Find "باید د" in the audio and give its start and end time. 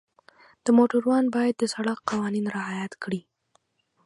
1.35-1.63